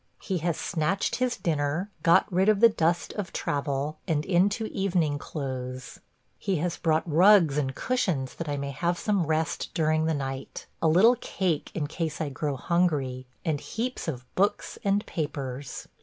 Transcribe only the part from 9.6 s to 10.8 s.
during the night,